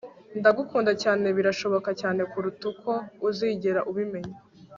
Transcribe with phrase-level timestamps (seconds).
[0.39, 2.91] ndagukunda cyane birashoboka cyane kuruta uko
[3.27, 4.37] uzigera ubimenya